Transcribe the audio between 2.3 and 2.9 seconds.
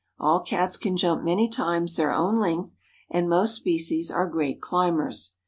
length,